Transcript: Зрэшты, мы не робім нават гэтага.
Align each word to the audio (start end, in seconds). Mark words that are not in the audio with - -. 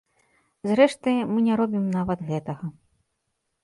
Зрэшты, 0.69 1.13
мы 1.33 1.39
не 1.51 1.61
робім 1.63 1.87
нават 2.01 2.19
гэтага. 2.35 2.75